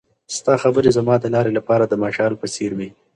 ستا 0.37 0.53
خبرې 0.63 0.89
زما 0.97 1.15
د 1.19 1.25
لارې 1.35 1.51
لپاره 1.57 1.83
د 1.87 1.93
مشال 2.03 2.33
په 2.41 2.47
څېر 2.53 2.71
وې. 2.77 2.89